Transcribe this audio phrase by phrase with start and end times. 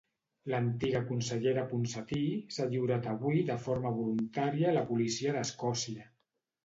[0.51, 2.23] L'antiga consellera Ponsatí
[2.55, 6.09] s'ha lliurat avui de forma voluntària a la policia d'Escòcia.